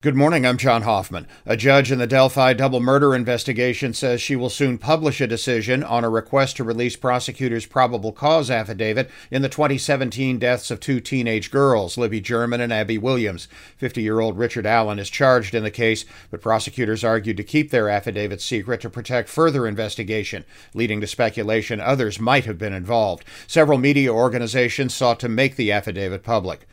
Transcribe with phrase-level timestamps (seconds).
[0.00, 1.26] Good morning, I'm John Hoffman.
[1.44, 5.82] A judge in the Delphi double murder investigation says she will soon publish a decision
[5.82, 11.00] on a request to release prosecutors' probable cause affidavit in the 2017 deaths of two
[11.00, 13.48] teenage girls, Libby German and Abby Williams.
[13.78, 17.72] 50 year old Richard Allen is charged in the case, but prosecutors argued to keep
[17.72, 20.44] their affidavit secret to protect further investigation,
[20.74, 23.24] leading to speculation others might have been involved.
[23.48, 26.68] Several media organizations sought to make the affidavit public.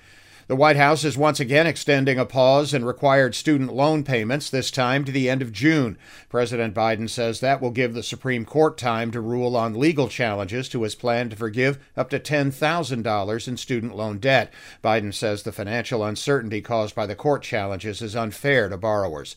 [0.48, 4.70] The White House is once again extending a pause in required student loan payments, this
[4.70, 5.97] time to the end of June.
[6.29, 10.70] President Biden says that will give the Supreme Court time to rule on legal challenges
[10.70, 14.54] to his plan to forgive up to $10,000 in student loan debt.
[14.84, 19.36] Biden says the financial uncertainty caused by the court challenges is unfair to borrowers.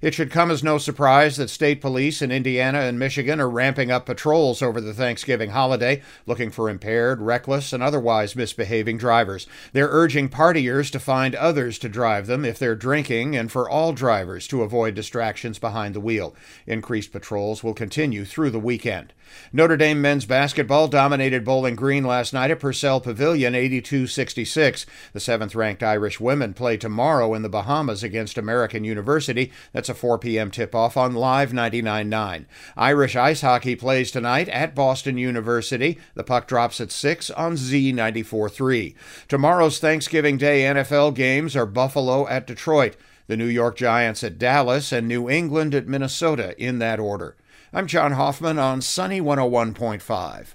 [0.00, 3.90] It should come as no surprise that state police in Indiana and Michigan are ramping
[3.90, 9.46] up patrols over the Thanksgiving holiday, looking for impaired, reckless, and otherwise misbehaving drivers.
[9.72, 13.92] They're urging partiers to find others to drive them if they're drinking, and for all
[13.92, 16.34] drivers to avoid distractions behind the wheel.
[16.66, 19.12] Increased patrols will continue through the weekend.
[19.52, 24.86] Notre Dame men's basketball dominated Bowling Green last night at Purcell Pavilion 82 66.
[25.12, 29.52] The seventh ranked Irish women play tomorrow in the Bahamas against American University.
[29.72, 30.50] That's a 4 p.m.
[30.50, 32.46] tip off on Live 99.9.
[32.76, 35.98] Irish ice hockey plays tonight at Boston University.
[36.14, 38.94] The puck drops at 6 on Z94.3.
[39.28, 44.92] Tomorrow's Thanksgiving Day NFL games are Buffalo at Detroit, the New York Giants at Dallas,
[44.92, 47.36] and New England at Minnesota in that order.
[47.72, 50.54] I'm John Hoffman on Sunny 101.5.